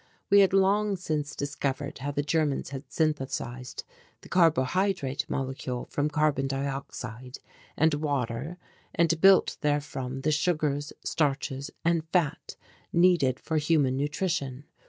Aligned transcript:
We 0.31 0.39
had 0.39 0.51
long 0.51 0.95
since 0.95 1.35
discovered 1.35 1.99
how 1.99 2.09
the 2.09 2.23
Germans 2.23 2.71
had 2.71 2.91
synthesized 2.91 3.83
the 4.21 4.29
carbohydrate 4.29 5.29
molecule 5.29 5.85
from 5.91 6.09
carbon 6.09 6.47
dioxide 6.47 7.37
and 7.77 7.93
water 7.93 8.57
and 8.95 9.21
built 9.21 9.57
therefrom 9.61 10.21
the 10.21 10.31
sugars, 10.31 10.91
starches 11.03 11.69
and 11.85 12.03
fat 12.11 12.55
needed 12.91 13.39
for 13.39 13.57
human 13.57 13.95
nutrition. 13.95 14.63